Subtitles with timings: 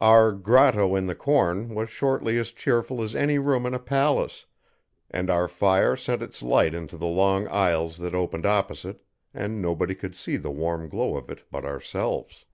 [0.00, 4.44] Our grotto, in the corn, was shortly as cheerful as any room in a palace,
[5.08, 9.00] and our fire sent its light into the long aisles that opened opposite,
[9.32, 12.44] and nobody could see the warm glow of it but ourselves.